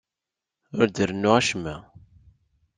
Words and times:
Ur 0.79 0.87
d-rennuɣ 0.89 1.33
acemma. 1.39 1.75